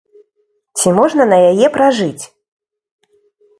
[0.79, 2.23] Ці можна на яе пражыць?